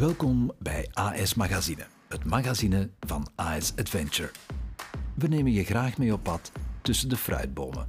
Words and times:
Welkom 0.00 0.52
bij 0.58 0.88
AS 0.92 1.34
Magazine, 1.34 1.86
het 2.08 2.24
magazine 2.24 2.90
van 3.00 3.26
AS 3.34 3.72
Adventure. 3.76 4.30
We 5.14 5.28
nemen 5.28 5.52
je 5.52 5.64
graag 5.64 5.98
mee 5.98 6.12
op 6.12 6.22
pad 6.22 6.52
tussen 6.82 7.08
de 7.08 7.16
fruitbomen. 7.16 7.86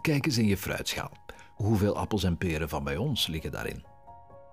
Kijk 0.00 0.26
eens 0.26 0.38
in 0.38 0.46
je 0.46 0.56
fruitschaal. 0.56 1.12
Hoeveel 1.54 1.96
appels 1.96 2.24
en 2.24 2.38
peren 2.38 2.68
van 2.68 2.84
bij 2.84 2.96
ons 2.96 3.26
liggen 3.26 3.50
daarin? 3.50 3.84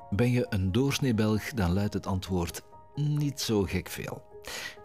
Ben 0.10 0.32
je 0.32 0.46
een 0.50 0.72
doorsnee 0.72 1.14
Belg, 1.14 1.54
dan 1.54 1.74
luidt 1.74 1.94
het 1.94 2.08
antwoord 2.08 2.64
niet 2.96 3.42
zo 3.42 3.64
gek 3.64 3.90
veel. 3.90 4.22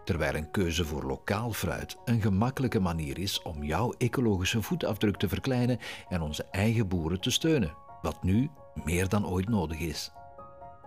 Terwijl 0.05 0.35
een 0.35 0.51
keuze 0.51 0.85
voor 0.85 1.03
lokaal 1.03 1.51
fruit 1.51 1.97
een 2.05 2.21
gemakkelijke 2.21 2.79
manier 2.79 3.19
is 3.19 3.41
om 3.41 3.63
jouw 3.63 3.93
ecologische 3.97 4.61
voetafdruk 4.61 5.17
te 5.17 5.29
verkleinen 5.29 5.79
en 6.09 6.21
onze 6.21 6.45
eigen 6.51 6.87
boeren 6.87 7.19
te 7.19 7.31
steunen, 7.31 7.75
wat 8.01 8.23
nu 8.23 8.49
meer 8.83 9.09
dan 9.09 9.27
ooit 9.27 9.49
nodig 9.49 9.79
is. 9.79 10.11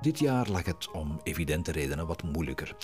Dit 0.01 0.19
jaar 0.19 0.49
lag 0.49 0.65
het 0.65 0.91
om 0.91 1.21
evidente 1.23 1.73
redenen 1.73 2.07
wat 2.07 2.23
moeilijker. 2.23 2.77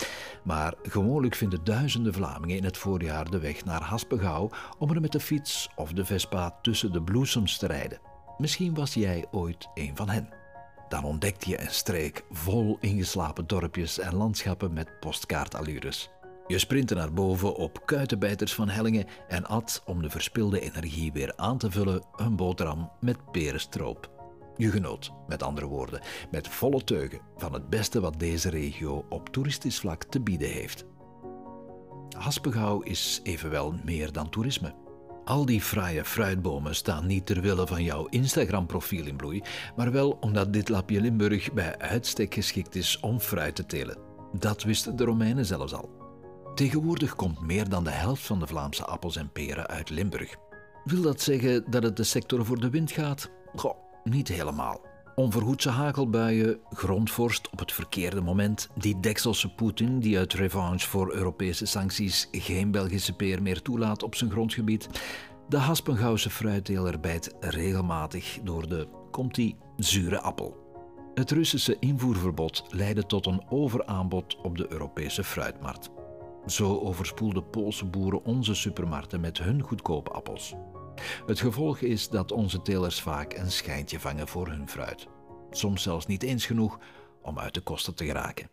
Maar 0.43 0.73
gewoonlijk 0.83 1.35
vinden 1.35 1.63
duizenden 1.63 2.13
Vlamingen 2.13 2.57
in 2.57 2.63
het 2.63 2.77
voorjaar 2.77 3.29
de 3.29 3.39
weg 3.39 3.65
naar 3.65 3.81
Haspengouw 3.81 4.49
om 4.77 4.89
er 4.89 5.01
met 5.01 5.11
de 5.11 5.19
fiets 5.19 5.69
of 5.75 5.91
de 5.91 6.05
Vespa 6.05 6.57
tussen 6.61 6.91
de 6.91 7.01
bloesems 7.01 7.57
te 7.57 7.67
rijden. 7.67 7.99
Misschien 8.37 8.73
was 8.73 8.93
jij 8.93 9.25
ooit 9.31 9.69
een 9.73 9.95
van 9.95 10.09
hen. 10.09 10.29
Dan 10.89 11.03
ontdekte 11.03 11.49
je 11.49 11.61
een 11.61 11.71
streek 11.71 12.23
vol 12.31 12.77
ingeslapen 12.79 13.47
dorpjes 13.47 13.99
en 13.99 14.15
landschappen 14.15 14.73
met 14.73 14.99
postkaartallures. 14.99 16.09
Je 16.47 16.59
sprintte 16.59 16.95
naar 16.95 17.13
boven 17.13 17.55
op 17.55 17.85
kuitenbijters 17.85 18.53
van 18.53 18.69
hellingen 18.69 19.05
en 19.27 19.45
at, 19.45 19.81
om 19.85 20.01
de 20.01 20.09
verspilde 20.09 20.59
energie 20.59 21.11
weer 21.11 21.33
aan 21.35 21.57
te 21.57 21.71
vullen, 21.71 22.03
een 22.15 22.35
boterham 22.35 22.91
met 22.99 23.31
perenstroop. 23.31 24.22
Je 24.57 24.71
genoot, 24.71 25.11
met 25.27 25.43
andere 25.43 25.65
woorden, 25.67 26.01
met 26.31 26.47
volle 26.47 26.83
teugen 26.83 27.19
van 27.37 27.53
het 27.53 27.69
beste 27.69 27.99
wat 27.99 28.19
deze 28.19 28.49
regio 28.49 29.05
op 29.09 29.29
toeristisch 29.29 29.79
vlak 29.79 30.03
te 30.03 30.21
bieden 30.21 30.49
heeft. 30.49 30.85
Haspengouw 32.17 32.81
is 32.81 33.19
evenwel 33.23 33.73
meer 33.83 34.11
dan 34.11 34.29
toerisme. 34.29 34.75
Al 35.25 35.45
die 35.45 35.61
fraaie 35.61 36.05
fruitbomen 36.05 36.75
staan 36.75 37.05
niet 37.05 37.25
ter 37.25 37.41
wille 37.41 37.67
van 37.67 37.83
jouw 37.83 38.05
Instagram-profiel 38.05 39.05
in 39.05 39.15
bloei, 39.15 39.41
maar 39.75 39.91
wel 39.91 40.17
omdat 40.19 40.53
dit 40.53 40.69
lapje 40.69 41.01
Limburg 41.01 41.53
bij 41.53 41.77
uitstek 41.77 42.33
geschikt 42.33 42.75
is 42.75 42.99
om 42.99 43.19
fruit 43.19 43.55
te 43.55 43.65
telen. 43.65 43.97
Dat 44.33 44.63
wisten 44.63 44.95
de 44.95 45.03
Romeinen 45.03 45.45
zelfs 45.45 45.73
al. 45.73 45.89
Tegenwoordig 46.55 47.15
komt 47.15 47.41
meer 47.41 47.69
dan 47.69 47.83
de 47.83 47.91
helft 47.91 48.25
van 48.25 48.39
de 48.39 48.47
Vlaamse 48.47 48.85
appels 48.85 49.15
en 49.15 49.31
peren 49.31 49.67
uit 49.67 49.89
Limburg. 49.89 50.35
Wil 50.83 51.01
dat 51.01 51.21
zeggen 51.21 51.71
dat 51.71 51.83
het 51.83 51.97
de 51.97 52.03
sector 52.03 52.45
voor 52.45 52.59
de 52.59 52.69
wind 52.69 52.91
gaat? 52.91 53.31
Goh, 53.55 53.77
niet 54.03 54.27
helemaal. 54.27 54.81
Onverhoedse 55.15 55.69
hagelbuien, 55.69 56.59
grondvorst 56.69 57.49
op 57.51 57.59
het 57.59 57.71
verkeerde 57.71 58.21
moment, 58.21 58.69
die 58.75 58.99
Dekselse 58.99 59.53
Poetin 59.53 59.99
die 59.99 60.17
uit 60.17 60.33
revanche 60.33 60.89
voor 60.89 61.13
Europese 61.13 61.65
sancties 61.65 62.27
geen 62.31 62.71
Belgische 62.71 63.15
peer 63.15 63.41
meer 63.41 63.61
toelaat 63.61 64.03
op 64.03 64.15
zijn 64.15 64.31
grondgebied, 64.31 64.89
de 65.49 65.57
Haspengouwse 65.57 66.29
fruitteler 66.29 66.99
bijt 66.99 67.35
regelmatig 67.39 68.39
door 68.43 68.69
de, 68.69 68.87
komt 69.11 69.35
die, 69.35 69.57
zure 69.77 70.19
appel. 70.21 70.61
Het 71.13 71.31
Russische 71.31 71.77
invoerverbod 71.79 72.63
leidde 72.69 73.05
tot 73.05 73.25
een 73.25 73.43
overaanbod 73.49 74.37
op 74.41 74.57
de 74.57 74.71
Europese 74.71 75.23
fruitmarkt. 75.23 75.89
Zo 76.45 76.79
overspoelden 76.79 77.49
Poolse 77.49 77.85
boeren 77.85 78.25
onze 78.25 78.53
supermarkten 78.53 79.21
met 79.21 79.37
hun 79.37 79.61
goedkope 79.61 80.11
appels. 80.11 80.55
Het 81.25 81.39
gevolg 81.39 81.79
is 81.79 82.09
dat 82.09 82.31
onze 82.31 82.61
telers 82.61 83.01
vaak 83.01 83.33
een 83.33 83.51
schijntje 83.51 83.99
vangen 83.99 84.27
voor 84.27 84.47
hun 84.47 84.69
fruit. 84.69 85.07
Soms 85.51 85.83
zelfs 85.83 86.05
niet 86.05 86.23
eens 86.23 86.45
genoeg 86.45 86.79
om 87.21 87.39
uit 87.39 87.53
de 87.53 87.61
kosten 87.61 87.95
te 87.95 88.05
geraken. 88.05 88.49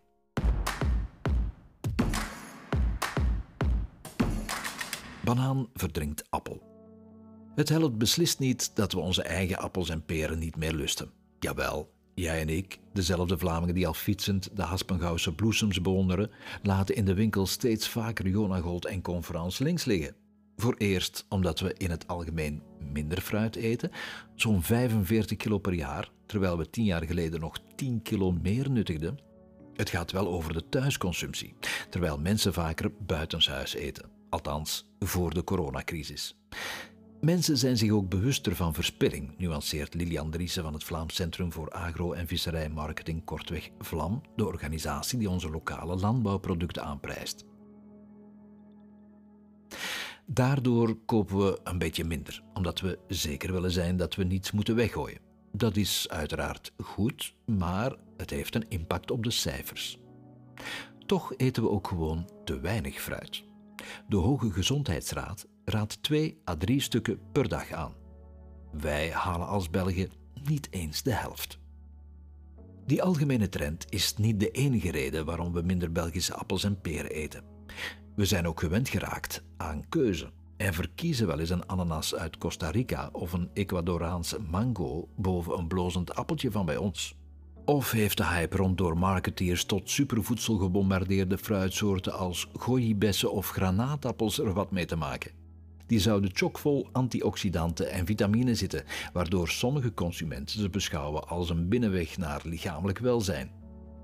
Banaan 5.24 5.68
verdrinkt 5.74 6.30
appel. 6.30 6.62
Het 7.54 7.68
helpt 7.68 7.98
beslist 7.98 8.38
niet 8.38 8.76
dat 8.76 8.92
we 8.92 8.98
onze 8.98 9.22
eigen 9.22 9.58
appels 9.58 9.88
en 9.88 10.04
peren 10.04 10.38
niet 10.38 10.56
meer 10.56 10.72
lusten. 10.72 11.10
Jawel, 11.38 11.90
jij 12.14 12.40
en 12.40 12.48
ik, 12.48 12.78
dezelfde 12.92 13.38
Vlamingen 13.38 13.74
die 13.74 13.86
al 13.86 13.94
fietsend 13.94 14.56
de 14.56 14.62
Haspengouwse 14.62 15.34
bloesems 15.34 15.80
bewonderen, 15.80 16.30
laten 16.62 16.94
in 16.94 17.04
de 17.04 17.14
winkel 17.14 17.46
steeds 17.46 17.88
vaker 17.88 18.28
Jonagold 18.28 18.86
en 18.86 19.02
Conference 19.02 19.62
links 19.62 19.84
liggen. 19.84 20.19
Voor 20.60 20.74
eerst 20.78 21.26
omdat 21.28 21.60
we 21.60 21.74
in 21.76 21.90
het 21.90 22.06
algemeen 22.06 22.62
minder 22.92 23.20
fruit 23.20 23.56
eten, 23.56 23.90
zo'n 24.34 24.62
45 24.62 25.36
kilo 25.36 25.58
per 25.58 25.72
jaar, 25.72 26.10
terwijl 26.26 26.58
we 26.58 26.70
10 26.70 26.84
jaar 26.84 27.04
geleden 27.04 27.40
nog 27.40 27.58
10 27.74 28.02
kilo 28.02 28.32
meer 28.32 28.70
nuttigden. 28.70 29.18
Het 29.74 29.90
gaat 29.90 30.12
wel 30.12 30.28
over 30.28 30.52
de 30.52 30.68
thuisconsumptie, 30.68 31.54
terwijl 31.90 32.18
mensen 32.18 32.52
vaker 32.52 32.92
buitenshuis 33.06 33.74
eten, 33.74 34.10
althans 34.30 34.90
voor 34.98 35.34
de 35.34 35.44
coronacrisis. 35.44 36.36
Mensen 37.20 37.56
zijn 37.56 37.76
zich 37.76 37.90
ook 37.90 38.08
bewuster 38.08 38.56
van 38.56 38.74
verspilling, 38.74 39.34
nuanceert 39.38 39.94
Lilian 39.94 40.30
Driessen 40.30 40.62
van 40.62 40.72
het 40.72 40.84
Vlaams 40.84 41.14
Centrum 41.14 41.52
voor 41.52 41.70
Agro- 41.70 42.12
en 42.12 42.26
Visserijmarketing, 42.26 43.24
kortweg 43.24 43.70
VLAM, 43.78 44.20
de 44.36 44.46
organisatie 44.46 45.18
die 45.18 45.30
onze 45.30 45.50
lokale 45.50 45.96
landbouwproducten 45.96 46.84
aanprijst. 46.84 47.44
Daardoor 50.32 50.96
kopen 51.04 51.38
we 51.38 51.60
een 51.64 51.78
beetje 51.78 52.04
minder, 52.04 52.42
omdat 52.54 52.80
we 52.80 52.98
zeker 53.08 53.52
willen 53.52 53.70
zijn 53.70 53.96
dat 53.96 54.14
we 54.14 54.24
niets 54.24 54.50
moeten 54.50 54.74
weggooien. 54.74 55.20
Dat 55.52 55.76
is 55.76 56.08
uiteraard 56.08 56.72
goed, 56.78 57.34
maar 57.46 57.96
het 58.16 58.30
heeft 58.30 58.54
een 58.54 58.68
impact 58.68 59.10
op 59.10 59.24
de 59.24 59.30
cijfers. 59.30 59.98
Toch 61.06 61.34
eten 61.36 61.62
we 61.62 61.68
ook 61.68 61.88
gewoon 61.88 62.30
te 62.44 62.60
weinig 62.60 63.00
fruit. 63.00 63.44
De 64.08 64.16
Hoge 64.16 64.50
Gezondheidsraad 64.50 65.46
raadt 65.64 66.02
2 66.02 66.40
à 66.50 66.56
3 66.56 66.80
stukken 66.80 67.20
per 67.32 67.48
dag 67.48 67.72
aan. 67.72 67.94
Wij 68.72 69.10
halen 69.10 69.46
als 69.46 69.70
Belgen 69.70 70.10
niet 70.44 70.68
eens 70.70 71.02
de 71.02 71.12
helft. 71.12 71.58
Die 72.86 73.02
algemene 73.02 73.48
trend 73.48 73.84
is 73.88 74.16
niet 74.16 74.40
de 74.40 74.50
enige 74.50 74.90
reden 74.90 75.24
waarom 75.24 75.52
we 75.52 75.62
minder 75.62 75.92
Belgische 75.92 76.34
appels 76.34 76.64
en 76.64 76.80
peren 76.80 77.10
eten. 77.10 77.44
We 78.20 78.26
zijn 78.26 78.46
ook 78.46 78.60
gewend 78.60 78.88
geraakt 78.88 79.42
aan 79.56 79.88
keuze 79.88 80.30
en 80.56 80.74
verkiezen 80.74 81.26
wel 81.26 81.38
eens 81.38 81.50
een 81.50 81.68
ananas 81.68 82.14
uit 82.14 82.38
Costa 82.38 82.70
Rica 82.70 83.08
of 83.12 83.32
een 83.32 83.50
Ecuadoraanse 83.54 84.38
mango 84.40 85.08
boven 85.16 85.58
een 85.58 85.66
blozend 85.66 86.14
appeltje 86.14 86.50
van 86.50 86.66
bij 86.66 86.76
ons. 86.76 87.14
Of 87.64 87.90
heeft 87.90 88.16
de 88.16 88.26
hype 88.26 88.56
rond 88.56 88.78
door 88.78 88.98
marketeers 88.98 89.64
tot 89.64 89.90
supervoedsel 89.90 90.56
gebombardeerde 90.56 91.38
fruitsoorten 91.38 92.12
als 92.12 92.48
gooibessen 92.56 93.32
of 93.32 93.48
granaatappels 93.48 94.38
er 94.38 94.52
wat 94.52 94.70
mee 94.70 94.86
te 94.86 94.96
maken? 94.96 95.32
Die 95.86 95.98
zouden 96.00 96.30
chockvol 96.32 96.88
antioxidanten 96.92 97.90
en 97.90 98.06
vitamine 98.06 98.54
zitten, 98.54 98.84
waardoor 99.12 99.48
sommige 99.48 99.94
consumenten 99.94 100.60
ze 100.60 100.68
beschouwen 100.70 101.28
als 101.28 101.50
een 101.50 101.68
binnenweg 101.68 102.16
naar 102.16 102.40
lichamelijk 102.44 102.98
welzijn. 102.98 103.50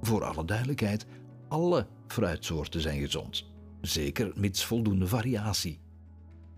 Voor 0.00 0.24
alle 0.24 0.44
duidelijkheid, 0.44 1.06
alle 1.48 1.86
fruitsoorten 2.06 2.80
zijn 2.80 3.00
gezond 3.00 3.54
zeker 3.80 4.32
mits 4.34 4.64
voldoende 4.64 5.06
variatie. 5.06 5.78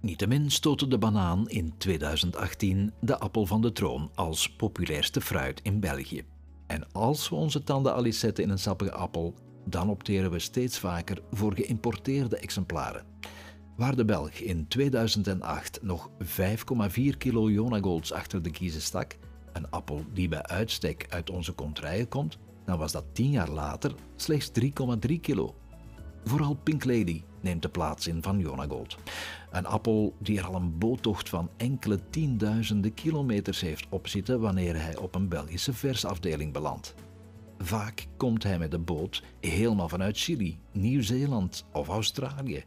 Niettemin 0.00 0.50
stootte 0.50 0.88
de 0.88 0.98
banaan 0.98 1.48
in 1.48 1.74
2018 1.78 2.92
de 3.00 3.18
appel 3.18 3.46
van 3.46 3.60
de 3.60 3.72
troon 3.72 4.10
als 4.14 4.50
populairste 4.50 5.20
fruit 5.20 5.60
in 5.62 5.80
België. 5.80 6.24
En 6.66 6.92
als 6.92 7.28
we 7.28 7.34
onze 7.34 7.62
tanden 7.62 7.94
al 7.94 8.12
zetten 8.12 8.44
in 8.44 8.50
een 8.50 8.58
sappige 8.58 8.92
appel, 8.92 9.34
dan 9.64 9.88
opteren 9.88 10.30
we 10.30 10.38
steeds 10.38 10.78
vaker 10.78 11.22
voor 11.30 11.54
geïmporteerde 11.54 12.36
exemplaren. 12.36 13.04
Waar 13.76 13.96
de 13.96 14.04
Belg 14.04 14.32
in 14.32 14.68
2008 14.68 15.82
nog 15.82 16.10
5,4 16.24 17.16
kilo 17.18 17.50
Jonagolds 17.50 18.12
achter 18.12 18.42
de 18.42 18.50
kiezen 18.50 18.82
stak, 18.82 19.16
een 19.52 19.70
appel 19.70 20.04
die 20.12 20.28
bij 20.28 20.42
uitstek 20.42 21.06
uit 21.08 21.30
onze 21.30 21.54
contraien 21.54 22.08
komt, 22.08 22.38
dan 22.64 22.78
was 22.78 22.92
dat 22.92 23.04
10 23.12 23.30
jaar 23.30 23.50
later 23.50 23.94
slechts 24.16 24.50
3,3 24.60 25.20
kilo. 25.20 25.54
Vooral 26.24 26.54
Pink 26.62 26.84
Lady 26.84 27.22
neemt 27.40 27.62
de 27.62 27.68
plaats 27.68 28.06
in 28.06 28.22
van 28.22 28.38
Jonagold. 28.38 28.96
Een 29.50 29.66
appel 29.66 30.14
die 30.18 30.38
er 30.38 30.46
al 30.46 30.54
een 30.54 30.78
boottocht 30.78 31.28
van 31.28 31.50
enkele 31.56 32.00
tienduizenden 32.10 32.94
kilometers 32.94 33.60
heeft 33.60 33.86
opzitten 33.88 34.40
wanneer 34.40 34.82
hij 34.82 34.96
op 34.96 35.14
een 35.14 35.28
Belgische 35.28 35.72
versafdeling 35.72 36.52
belandt. 36.52 36.94
Vaak 37.58 38.06
komt 38.16 38.42
hij 38.42 38.58
met 38.58 38.70
de 38.70 38.78
boot 38.78 39.22
helemaal 39.40 39.88
vanuit 39.88 40.18
Chili, 40.18 40.58
Nieuw-Zeeland 40.72 41.64
of 41.72 41.88
Australië, 41.88 42.64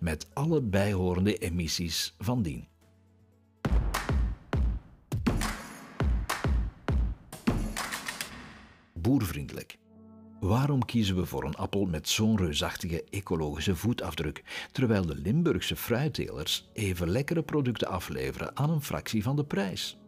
met 0.00 0.26
alle 0.32 0.60
bijhorende 0.62 1.38
emissies 1.38 2.14
van 2.18 2.42
dien. 2.42 2.68
Boervriendelijk. 8.92 9.78
Waarom 10.42 10.84
kiezen 10.84 11.16
we 11.16 11.26
voor 11.26 11.44
een 11.44 11.54
appel 11.54 11.84
met 11.84 12.08
zo'n 12.08 12.36
reusachtige 12.36 13.04
ecologische 13.10 13.76
voetafdruk, 13.76 14.68
terwijl 14.72 15.06
de 15.06 15.14
Limburgse 15.14 15.76
fruittelers 15.76 16.68
even 16.72 17.08
lekkere 17.08 17.42
producten 17.42 17.88
afleveren 17.88 18.56
aan 18.56 18.70
een 18.70 18.82
fractie 18.82 19.22
van 19.22 19.36
de 19.36 19.44
prijs? 19.44 19.98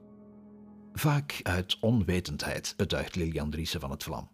Vaak 0.93 1.41
uit 1.43 1.79
onwetendheid, 1.81 2.75
betuigt 2.77 3.17
Lilian 3.17 3.51
Driessen 3.51 3.81
van 3.81 3.91
het 3.91 4.03
Vlam. 4.03 4.31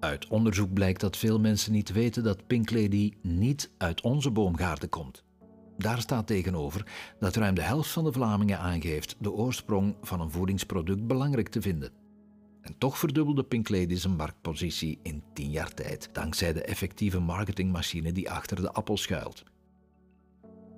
Uit 0.00 0.28
onderzoek 0.28 0.72
blijkt 0.72 1.00
dat 1.00 1.16
veel 1.16 1.40
mensen 1.40 1.72
niet 1.72 1.92
weten 1.92 2.22
dat 2.22 2.46
Pink 2.46 2.70
Lady 2.70 3.12
niet 3.22 3.70
uit 3.78 4.00
onze 4.00 4.30
boomgaarden 4.30 4.88
komt. 4.88 5.24
Daar 5.78 6.00
staat 6.00 6.26
tegenover 6.26 6.86
dat 7.18 7.36
ruim 7.36 7.54
de 7.54 7.62
helft 7.62 7.90
van 7.90 8.04
de 8.04 8.12
Vlamingen 8.12 8.58
aangeeft 8.58 9.16
de 9.18 9.32
oorsprong 9.32 9.96
van 10.02 10.20
een 10.20 10.30
voedingsproduct 10.30 11.06
belangrijk 11.06 11.48
te 11.48 11.62
vinden. 11.62 12.01
En 12.62 12.78
toch 12.78 12.98
verdubbelde 12.98 13.44
Pink 13.44 13.68
Lady 13.68 13.94
zijn 13.94 14.16
marktpositie 14.16 14.98
in 15.02 15.22
tien 15.32 15.50
jaar 15.50 15.74
tijd, 15.74 16.08
dankzij 16.12 16.52
de 16.52 16.62
effectieve 16.62 17.20
marketingmachine 17.20 18.12
die 18.12 18.30
achter 18.30 18.56
de 18.60 18.72
appel 18.72 18.96
schuilt. 18.96 19.44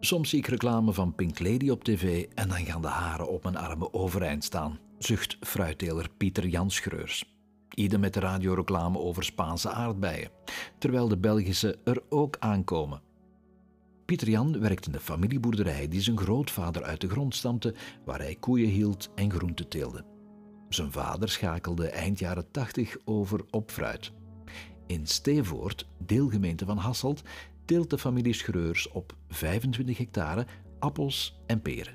Soms 0.01 0.29
zie 0.29 0.39
ik 0.39 0.47
reclame 0.47 0.93
van 0.93 1.15
Pink 1.15 1.39
Lady 1.39 1.71
op 1.71 1.85
tv 1.85 2.27
en 2.35 2.49
dan 2.49 2.65
gaan 2.65 2.83
de 2.83 2.89
haren 2.89 3.29
op 3.29 3.43
mijn 3.43 3.57
armen 3.57 3.95
overeind 3.95 4.45
staan, 4.45 4.79
zucht 4.99 5.37
fruitteler 5.41 6.09
Pieter 6.17 6.47
Jan 6.47 6.71
Schreurs. 6.71 7.33
Ieder 7.75 8.01
met 8.01 8.15
de 8.15 8.21
radioreclame 8.21 8.99
over 8.99 9.25
Spaanse 9.25 9.71
aardbeien, 9.71 10.31
terwijl 10.79 11.09
de 11.09 11.19
Belgische 11.19 11.79
er 11.85 12.03
ook 12.09 12.37
aankomen. 12.39 13.03
Pieter 14.05 14.29
Jan 14.29 14.61
werkt 14.61 14.87
in 14.87 14.93
de 14.93 15.01
familieboerderij 15.01 15.89
die 15.89 16.01
zijn 16.01 16.19
grootvader 16.19 16.83
uit 16.83 17.01
de 17.01 17.09
grond 17.09 17.35
stampte, 17.35 17.75
waar 18.05 18.19
hij 18.19 18.35
koeien 18.35 18.71
hield 18.71 19.11
en 19.15 19.31
groenten 19.31 19.69
teelde. 19.69 20.14
Zijn 20.75 20.93
vader 20.93 21.29
schakelde 21.29 21.89
eind 21.89 22.19
jaren 22.19 22.51
80 22.51 22.97
over 23.05 23.41
op 23.51 23.71
fruit. 23.71 24.13
In 24.87 25.07
Stevoort, 25.07 25.87
deelgemeente 25.99 26.65
van 26.65 26.77
Hasselt, 26.77 27.23
teelt 27.65 27.91
de 27.91 27.99
familie 27.99 28.33
Schreurs 28.33 28.89
op 28.89 29.15
25 29.29 29.99
hectare 29.99 30.47
appels 30.79 31.41
en 31.47 31.63
peren. 31.63 31.95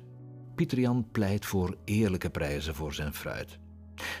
Pieter 0.54 1.02
pleit 1.12 1.46
voor 1.46 1.76
eerlijke 1.84 2.30
prijzen 2.30 2.74
voor 2.74 2.94
zijn 2.94 3.14
fruit. 3.14 3.58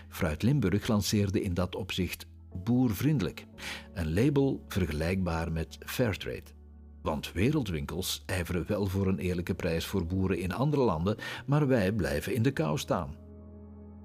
Fruit 0.08 0.42
Limburg 0.42 0.86
lanceerde 0.86 1.42
in 1.42 1.54
dat 1.54 1.74
opzicht 1.74 2.26
boervriendelijk, 2.64 3.46
een 3.94 4.14
label 4.14 4.64
vergelijkbaar 4.68 5.52
met 5.52 5.78
Fairtrade. 5.84 6.50
Want 7.02 7.32
wereldwinkels 7.32 8.22
ijveren 8.26 8.66
wel 8.66 8.86
voor 8.86 9.06
een 9.06 9.18
eerlijke 9.18 9.54
prijs 9.54 9.86
voor 9.86 10.06
boeren 10.06 10.38
in 10.38 10.52
andere 10.52 10.82
landen, 10.82 11.16
maar 11.46 11.66
wij 11.66 11.92
blijven 11.92 12.34
in 12.34 12.42
de 12.42 12.52
kou 12.52 12.78
staan. 12.78 13.19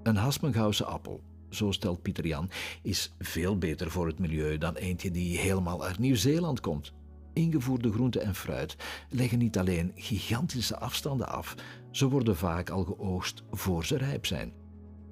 Een 0.06 0.16
Hasmengouwse 0.16 0.84
appel, 0.84 1.22
zo 1.50 1.70
stelt 1.70 2.02
Pieter 2.02 2.26
Jan, 2.26 2.50
is 2.82 3.14
veel 3.18 3.58
beter 3.58 3.90
voor 3.90 4.06
het 4.06 4.18
milieu 4.18 4.58
dan 4.58 4.74
eentje 4.74 5.10
die 5.10 5.38
helemaal 5.38 5.84
uit 5.84 5.98
Nieuw-Zeeland 5.98 6.60
komt. 6.60 6.92
Ingevoerde 7.32 7.92
groenten 7.92 8.22
en 8.22 8.34
fruit 8.34 8.76
leggen 9.10 9.38
niet 9.38 9.58
alleen 9.58 9.92
gigantische 9.94 10.78
afstanden 10.78 11.28
af, 11.28 11.54
ze 11.90 12.08
worden 12.08 12.36
vaak 12.36 12.70
al 12.70 12.84
geoogst 12.84 13.42
voor 13.50 13.84
ze 13.84 13.96
rijp 13.96 14.26
zijn. 14.26 14.52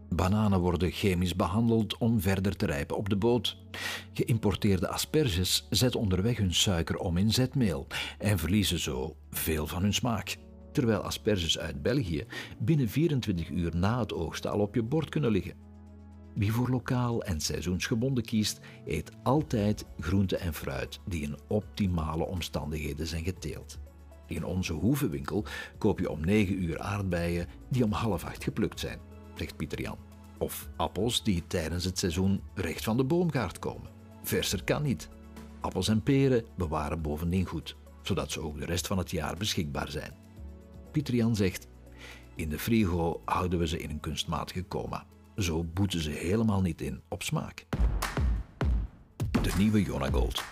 Bananen 0.08 0.60
worden 0.60 0.90
chemisch 0.90 1.36
behandeld 1.36 1.98
om 1.98 2.20
verder 2.20 2.56
te 2.56 2.66
rijpen 2.66 2.96
op 2.96 3.08
de 3.08 3.16
boot. 3.16 3.56
Geïmporteerde 4.12 4.88
asperges 4.88 5.66
zetten 5.70 6.00
onderweg 6.00 6.36
hun 6.36 6.54
suiker 6.54 6.96
om 6.96 7.16
in 7.16 7.32
zetmeel 7.32 7.86
en 8.18 8.38
verliezen 8.38 8.78
zo 8.78 9.16
veel 9.30 9.66
van 9.66 9.82
hun 9.82 9.94
smaak. 9.94 10.36
Terwijl 10.74 11.00
asperges 11.00 11.58
uit 11.58 11.82
België 11.82 12.24
binnen 12.58 12.88
24 12.88 13.48
uur 13.48 13.76
na 13.76 14.00
het 14.00 14.12
oogsten 14.12 14.50
al 14.50 14.60
op 14.60 14.74
je 14.74 14.82
bord 14.82 15.08
kunnen 15.08 15.30
liggen. 15.30 15.54
Wie 16.34 16.52
voor 16.52 16.68
lokaal 16.68 17.22
en 17.22 17.40
seizoensgebonden 17.40 18.24
kiest, 18.24 18.60
eet 18.86 19.10
altijd 19.22 19.84
groente 19.98 20.36
en 20.36 20.54
fruit 20.54 21.00
die 21.06 21.22
in 21.22 21.38
optimale 21.48 22.24
omstandigheden 22.24 23.06
zijn 23.06 23.24
geteeld. 23.24 23.78
In 24.26 24.44
onze 24.44 24.72
hoevenwinkel 24.72 25.44
koop 25.78 25.98
je 25.98 26.10
om 26.10 26.24
9 26.24 26.62
uur 26.62 26.78
aardbeien 26.78 27.48
die 27.68 27.84
om 27.84 27.92
half 27.92 28.24
acht 28.24 28.44
geplukt 28.44 28.80
zijn 28.80 28.98
zegt 29.34 29.56
Pieter 29.56 29.80
Jan. 29.80 29.98
Of 30.38 30.68
appels 30.76 31.22
die 31.22 31.46
tijdens 31.46 31.84
het 31.84 31.98
seizoen 31.98 32.42
recht 32.54 32.84
van 32.84 32.96
de 32.96 33.04
boomgaard 33.04 33.58
komen. 33.58 33.90
Verser 34.22 34.64
kan 34.64 34.82
niet. 34.82 35.08
Appels 35.60 35.88
en 35.88 36.02
peren 36.02 36.44
bewaren 36.56 37.02
bovendien 37.02 37.46
goed, 37.46 37.76
zodat 38.02 38.30
ze 38.30 38.40
ook 38.40 38.58
de 38.58 38.64
rest 38.64 38.86
van 38.86 38.98
het 38.98 39.10
jaar 39.10 39.36
beschikbaar 39.36 39.90
zijn. 39.90 40.14
Pieter 40.94 41.36
zegt: 41.36 41.66
In 42.34 42.48
de 42.48 42.58
frigo 42.58 43.22
houden 43.24 43.58
we 43.58 43.66
ze 43.66 43.78
in 43.78 43.90
een 43.90 44.00
kunstmatige 44.00 44.68
coma. 44.68 45.06
Zo 45.36 45.64
boeten 45.64 46.00
ze 46.00 46.10
helemaal 46.10 46.60
niet 46.60 46.80
in 46.80 47.00
op 47.08 47.22
smaak. 47.22 47.66
De 49.30 49.52
nieuwe 49.58 49.82
Jona 49.82 50.10
Gold. 50.10 50.44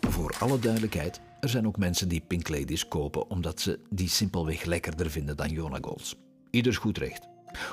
Voor 0.00 0.36
alle 0.38 0.58
duidelijkheid, 0.58 1.20
er 1.40 1.48
zijn 1.48 1.66
ook 1.66 1.76
mensen 1.76 2.08
die 2.08 2.20
Pink 2.20 2.48
Ladies 2.48 2.88
kopen 2.88 3.30
omdat 3.30 3.60
ze 3.60 3.80
die 3.90 4.08
simpelweg 4.08 4.64
lekkerder 4.64 5.10
vinden 5.10 5.36
dan 5.36 5.48
Jona 5.48 5.78
Golds. 5.80 6.16
Ieders 6.50 6.76
goed 6.76 6.98
recht. 6.98 7.28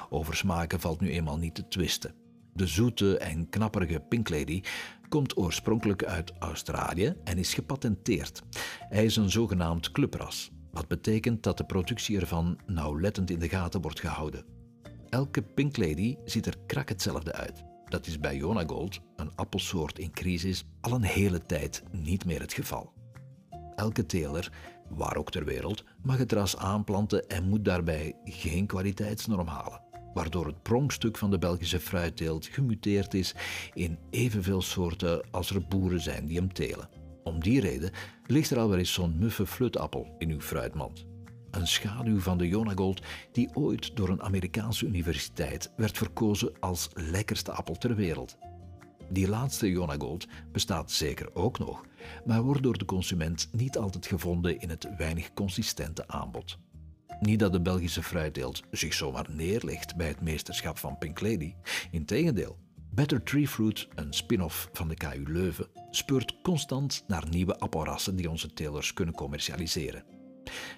Over 0.10 0.36
smaken 0.36 0.80
valt 0.80 1.02
nu 1.02 1.10
eenmaal 1.10 1.38
niet 1.38 1.56
te 1.56 1.68
twisten. 1.68 2.14
De 2.54 2.68
zoete 2.68 3.18
en 3.18 3.50
knapperige 3.50 4.00
Pink 4.00 4.30
Lady 4.30 4.62
komt 5.10 5.38
oorspronkelijk 5.38 6.04
uit 6.04 6.34
Australië 6.40 7.16
en 7.24 7.38
is 7.38 7.54
gepatenteerd. 7.54 8.44
Hij 8.80 9.06
is 9.06 9.16
een 9.16 9.30
zogenaamd 9.30 9.92
clubras, 9.92 10.52
wat 10.72 10.88
betekent 10.88 11.44
dat 11.44 11.58
de 11.58 11.66
productie 11.66 12.20
ervan 12.20 12.60
nauwlettend 12.66 13.30
in 13.30 13.40
de 13.40 13.50
gaten 13.50 13.82
wordt 13.82 14.00
gehouden. 14.00 14.46
Elke 15.10 15.42
Pink 15.42 15.78
Lady 15.78 16.18
ziet 16.26 16.46
er 16.46 16.58
krak 16.66 16.90
hetzelfde 16.90 17.34
uit. 17.34 17.64
Dat 17.86 18.08
is 18.08 18.20
bij 18.20 18.36
Jona 18.36 18.64
Gold, 18.66 19.00
een 19.16 19.36
appelsoort 19.36 20.00
in 20.00 20.12
crisis, 20.12 20.66
al 20.82 20.94
een 20.94 21.04
hele 21.04 21.42
tijd 21.42 21.84
niet 21.92 22.26
meer 22.26 22.40
het 22.42 22.54
geval. 22.54 22.94
Elke 23.76 24.06
teler 24.06 24.52
waar 24.90 25.18
ook 25.18 25.32
ter 25.32 25.46
wereld, 25.46 25.84
mag 26.02 26.18
het 26.18 26.32
ras 26.32 26.58
aanplanten 26.58 27.28
en 27.28 27.50
moet 27.50 27.66
daarbij 27.66 28.16
geen 28.24 28.66
kwaliteitsnorm 28.66 29.48
halen. 29.48 29.82
Waardoor 30.14 30.46
het 30.46 30.62
pronkstuk 30.62 31.18
van 31.18 31.32
de 31.32 31.38
Belgische 31.38 31.80
fruitteelt 31.80 32.46
gemuteerd 32.46 33.14
is 33.14 33.36
in 33.74 33.98
evenveel 34.10 34.62
soorten 34.62 35.22
als 35.32 35.50
er 35.50 35.68
boeren 35.68 36.02
zijn 36.02 36.26
die 36.26 36.38
hem 36.38 36.54
telen. 36.54 36.90
Om 37.30 37.40
die 37.40 37.60
reden 37.60 37.92
ligt 38.26 38.50
er 38.50 38.60
al 38.60 38.76
eens 38.76 38.94
zo'n 38.94 39.18
muffe 39.18 39.46
flutappel 39.46 40.16
in 40.18 40.30
uw 40.30 40.42
fruitmand. 40.42 41.06
Een 41.52 41.68
schaduw 41.68 42.20
van 42.20 42.38
de 42.38 42.48
Jonagold 42.48 43.02
die 43.32 43.50
ooit 43.54 43.96
door 43.96 44.10
een 44.10 44.22
Amerikaanse 44.22 44.86
universiteit 44.86 45.72
werd 45.76 45.98
verkozen 45.98 46.52
als 46.60 46.90
lekkerste 46.94 47.52
appel 47.52 47.78
ter 47.78 47.96
wereld. 47.96 48.38
Die 49.10 49.28
laatste 49.28 49.70
Jonagold 49.72 50.28
bestaat 50.52 50.92
zeker 50.92 51.36
ook 51.36 51.60
nog, 51.60 51.86
maar 52.26 52.42
wordt 52.42 52.64
door 52.64 52.78
de 52.78 52.86
consument 52.86 53.50
niet 53.52 53.78
altijd 53.78 54.06
gevonden 54.06 54.60
in 54.60 54.70
het 54.70 54.88
weinig 54.98 55.34
consistente 55.34 56.08
aanbod. 56.08 56.58
Niet 57.20 57.40
dat 57.40 57.52
de 57.52 57.62
Belgische 57.62 58.04
fruitteelt 58.04 58.64
zich 58.72 58.94
zomaar 58.94 59.26
neerlegt 59.30 59.96
bij 59.96 60.08
het 60.08 60.22
meesterschap 60.22 60.78
van 60.78 60.98
Pink 60.98 61.22
Lady. 61.22 61.54
Integendeel, 61.92 62.58
Better 62.92 63.24
Tree 63.24 63.48
Fruit, 63.48 63.88
een 63.96 64.14
spin-off 64.14 64.70
van 64.74 64.88
de 64.88 64.96
KU 64.96 65.24
Leuven, 65.28 65.68
speurt 65.90 66.42
constant 66.42 67.04
naar 67.08 67.30
nieuwe 67.30 67.58
appelrassen 67.58 68.16
die 68.16 68.30
onze 68.30 68.54
telers 68.54 68.94
kunnen 68.94 69.16
commercialiseren. 69.16 70.04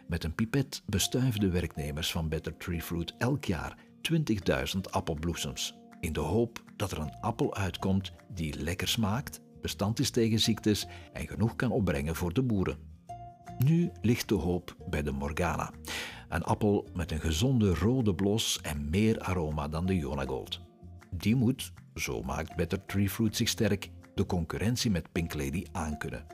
Met 0.08 0.24
een 0.24 0.36
pipet 0.36 0.84
bestuiven 0.86 1.40
de 1.40 1.50
werknemers 1.50 2.12
van 2.12 2.30
Better 2.30 2.58
Tree 2.58 2.82
Fruit 2.82 3.14
elk 3.18 3.46
jaar 3.46 3.78
20.000 4.12 4.80
appelbloesems, 4.90 5.76
in 6.00 6.14
de 6.14 6.20
hoop 6.20 6.64
dat 6.76 6.92
er 6.92 7.00
een 7.00 7.16
appel 7.22 7.56
uitkomt 7.56 8.12
die 8.34 8.64
lekker 8.64 8.88
smaakt 8.88 9.42
bestand 9.62 10.00
is 10.00 10.10
tegen 10.10 10.40
ziektes 10.40 10.88
en 11.14 11.28
genoeg 11.28 11.56
kan 11.56 11.72
opbrengen 11.72 12.16
voor 12.16 12.34
de 12.34 12.44
boeren. 12.44 12.78
Nu 13.58 13.92
ligt 14.02 14.30
de 14.30 14.36
hoop 14.36 14.76
bij 14.90 15.04
de 15.04 15.12
Morgana, 15.12 15.72
een 16.30 16.44
appel 16.44 16.88
met 16.94 17.12
een 17.12 17.20
gezonde 17.20 17.74
rode 17.74 18.16
blos 18.16 18.62
en 18.62 18.90
meer 18.90 19.20
aroma 19.20 19.68
dan 19.68 19.86
de 19.86 19.98
Jonagold. 19.98 20.60
Die 21.10 21.36
moet, 21.36 21.74
zo 21.96 22.22
maakt 22.22 22.56
Better 22.56 22.86
Tree 22.86 23.10
Fruit 23.10 23.36
zich 23.36 23.50
sterk, 23.50 23.90
de 24.16 24.26
concurrentie 24.26 24.92
met 24.92 25.12
Pink 25.12 25.34
Lady 25.34 25.66
aankunnen. 25.72 26.26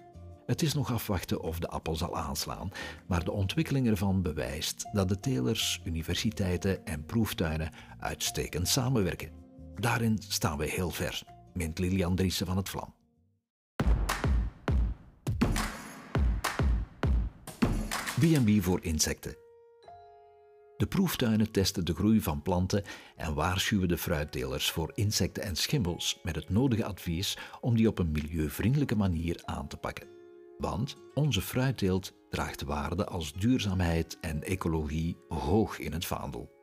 Het 0.46 0.62
is 0.62 0.74
nog 0.74 0.92
afwachten 0.92 1.42
of 1.42 1.60
de 1.60 1.68
appel 1.68 1.96
zal 1.96 2.18
aanslaan, 2.18 2.72
maar 3.08 3.24
de 3.24 3.32
ontwikkeling 3.32 3.88
ervan 3.88 4.22
bewijst 4.22 4.90
dat 4.92 5.10
de 5.10 5.20
telers, 5.20 5.82
universiteiten 5.84 6.86
en 6.86 7.06
proeftuinen 7.06 7.72
uitstekend 8.00 8.68
samenwerken. 8.68 9.30
Daarin 9.76 10.20
staan 10.28 10.58
we 10.58 10.70
heel 10.70 10.90
ver, 10.90 11.24
mint 11.54 11.80
Lilian 11.80 12.16
Driessen 12.16 12.46
van 12.46 12.58
het 12.58 12.70
Vlam. 12.70 12.96
B&B 18.20 18.64
voor 18.64 18.84
insecten. 18.84 19.47
De 20.78 20.88
proeftuinen 20.88 21.52
testen 21.52 21.86
de 21.86 21.94
groei 21.94 22.22
van 22.22 22.42
planten 22.42 22.84
en 23.16 23.34
waarschuwen 23.34 23.88
de 23.88 23.98
fruitdelers 23.98 24.72
voor 24.72 24.92
insecten 24.96 25.44
en 25.44 25.56
schimmels 25.56 26.20
met 26.24 26.36
het 26.36 26.50
nodige 26.50 26.86
advies 26.86 27.38
om 27.62 27.76
die 27.76 27.88
op 27.88 28.00
een 28.00 28.12
milieuvriendelijke 28.12 28.96
manier 28.96 29.42
aan 29.46 29.68
te 29.68 29.78
pakken. 29.78 30.08
Want 30.58 30.96
onze 31.14 31.42
fruitteelt 31.42 32.14
draagt 32.30 32.64
waarden 32.64 33.08
als 33.08 33.34
duurzaamheid 33.34 34.18
en 34.22 34.44
ecologie 34.44 35.18
hoog 35.30 35.80
in 35.80 35.94
het 35.94 36.06
vaandel. 36.06 36.56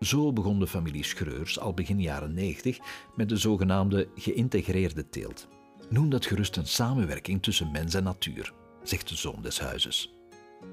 Zo 0.00 0.32
begon 0.32 0.58
de 0.58 0.66
familie 0.66 1.04
Schreurs 1.04 1.58
al 1.58 1.74
begin 1.74 2.00
jaren 2.00 2.34
90 2.34 2.78
met 3.14 3.28
de 3.28 3.36
zogenaamde 3.36 4.08
geïntegreerde 4.14 5.08
teelt. 5.08 5.48
Noem 5.88 6.10
dat 6.10 6.26
gerust 6.26 6.56
een 6.56 6.66
samenwerking 6.66 7.42
tussen 7.42 7.70
mens 7.70 7.94
en 7.94 8.04
natuur, 8.04 8.52
zegt 8.82 9.08
de 9.08 9.16
zoon 9.16 9.42
des 9.42 9.60
huizes. 9.60 10.21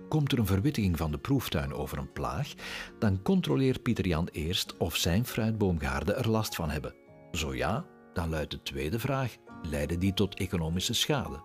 Komt 0.09 0.31
er 0.31 0.39
een 0.39 0.45
verwittiging 0.45 0.97
van 0.97 1.11
de 1.11 1.17
proeftuin 1.17 1.73
over 1.73 1.97
een 1.97 2.11
plaag, 2.11 2.53
dan 2.99 3.21
controleert 3.21 3.83
Pieter 3.83 4.07
Jan 4.07 4.27
eerst 4.31 4.77
of 4.77 4.95
zijn 4.95 5.25
fruitboomgaarden 5.25 6.17
er 6.17 6.29
last 6.29 6.55
van 6.55 6.69
hebben. 6.69 6.95
Zo 7.31 7.55
ja, 7.55 7.85
Dan 8.13 8.29
luidt 8.29 8.51
de 8.51 8.61
tweede 8.61 8.99
vraag: 8.99 9.35
leiden 9.63 9.99
die 9.99 10.13
tot 10.13 10.35
economische 10.35 10.93
schade? 10.93 11.41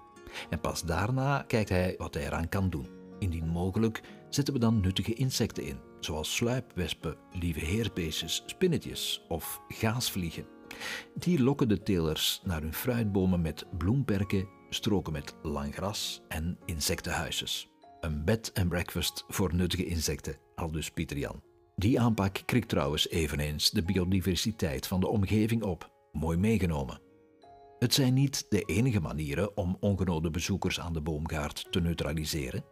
En 0.51 0.61
pas 0.61 0.83
daarna 0.83 1.43
kijkt 1.43 1.69
hij 1.69 1.95
wat 1.99 2.15
hij 2.15 2.27
eraan 2.27 2.49
kan 2.49 2.71
doen. 2.71 2.87
Indien 3.19 3.49
mogelijk 3.49 4.01
zetten 4.29 4.55
we 4.55 4.61
dan 4.61 4.81
nuttige 4.81 5.15
insecten 5.15 5.65
in, 5.65 5.79
zoals 6.01 6.35
sluipwespen, 6.37 7.17
lieve 7.33 7.65
heerbeestjes, 7.65 8.43
spinnetjes 8.47 9.25
of 9.29 9.61
gaasvliegen. 9.69 10.47
Die 11.15 11.43
lokken 11.43 11.69
de 11.69 11.83
telers 11.83 12.41
naar 12.45 12.61
hun 12.61 12.75
fruitbomen 12.75 13.43
met 13.43 13.67
bloemperken, 13.79 14.49
stroken 14.71 15.13
met 15.13 15.35
lang 15.43 15.75
gras 15.75 16.23
en 16.29 16.59
insectenhuisjes. 16.65 17.74
Een 18.05 18.25
bed 18.25 18.53
en 18.53 18.69
breakfast 18.69 19.25
voor 19.29 19.55
nuttige 19.55 19.87
insecten, 19.87 20.37
al 20.55 20.71
dus 20.71 20.91
Pieter 20.91 21.19
Jan. 21.19 21.43
Die 21.77 22.01
aanpak 22.01 22.43
krikt 22.45 22.69
trouwens 22.69 23.09
eveneens 23.09 23.71
de 23.71 23.83
biodiversiteit 23.83 24.87
van 24.87 25.01
de 25.01 25.09
omgeving 25.09 25.63
op. 25.63 25.91
Mooi 26.13 26.39
meegenomen. 26.39 27.01
Het 27.79 27.95
zijn 27.95 28.15
niet 28.15 28.47
de 28.49 28.61
enige 28.61 29.01
manieren 29.01 29.57
om 29.57 29.77
ongenode 29.81 30.31
bezoekers 30.31 30.81
aan 30.81 30.93
de 30.93 31.01
boomgaard 31.01 31.67
te 31.71 31.81
neutraliseren. 31.81 32.65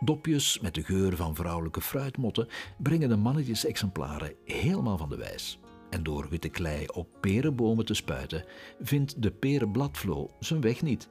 Dopjes 0.00 0.60
met 0.60 0.74
de 0.74 0.82
geur 0.82 1.16
van 1.16 1.34
vrouwelijke 1.34 1.80
fruitmotten 1.80 2.48
brengen 2.78 3.08
de 3.08 3.16
mannetjes-exemplaren 3.16 4.34
helemaal 4.44 4.98
van 4.98 5.08
de 5.08 5.16
wijs. 5.16 5.58
En 5.90 6.02
door 6.02 6.28
witte 6.28 6.48
klei 6.48 6.86
op 6.86 7.08
perenbomen 7.20 7.84
te 7.84 7.94
spuiten, 7.94 8.44
vindt 8.80 9.22
de 9.22 9.30
perenbladvlo 9.30 10.30
zijn 10.40 10.60
weg 10.60 10.82
niet. 10.82 11.08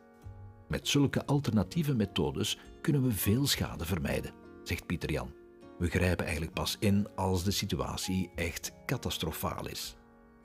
Met 0.68 0.88
zulke 0.88 1.26
alternatieve 1.26 1.96
methodes 1.96 2.58
kunnen 2.84 3.04
we 3.04 3.12
veel 3.12 3.48
schade 3.48 3.86
vermijden, 3.86 4.34
zegt 4.64 4.86
Pieter 4.86 5.12
Jan. 5.12 5.34
We 5.78 5.90
grijpen 5.90 6.26
eigenlijk 6.26 6.56
pas 6.56 6.78
in 6.80 7.08
als 7.16 7.44
de 7.44 7.52
situatie 7.52 8.32
echt 8.36 8.72
catastrofaal 8.86 9.68
is. 9.68 9.96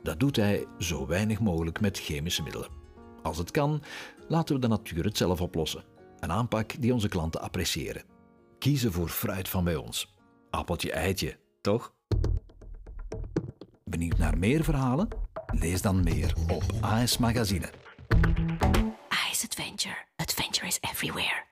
Dat 0.02 0.20
doet 0.20 0.36
hij 0.36 0.66
zo 0.78 1.06
weinig 1.06 1.40
mogelijk 1.40 1.80
met 1.80 1.98
chemische 1.98 2.42
middelen. 2.42 2.68
Als 3.22 3.38
het 3.38 3.50
kan, 3.50 3.82
laten 4.28 4.54
we 4.54 4.60
de 4.60 4.68
natuur 4.68 5.04
het 5.04 5.16
zelf 5.16 5.40
oplossen. 5.40 5.84
Een 6.18 6.32
aanpak 6.32 6.80
die 6.80 6.92
onze 6.92 7.08
klanten 7.08 7.40
appreciëren. 7.40 8.04
Kiezen 8.58 8.92
voor 8.92 9.08
fruit 9.08 9.48
van 9.48 9.64
bij 9.64 9.76
ons. 9.76 10.16
Appeltje 10.50 10.92
eitje, 10.92 11.38
toch? 11.60 11.94
Benieuwd 13.84 14.18
naar 14.18 14.38
meer 14.38 14.64
verhalen? 14.64 15.08
Lees 15.52 15.82
dan 15.82 16.02
meer 16.02 16.34
op 16.48 16.64
AS 16.80 17.18
Magazine. 17.18 17.70
Ice 19.30 19.46
Adventure. 19.46 19.96
Adventure 20.16 20.66
is 20.66 20.78
everywhere. 20.80 21.46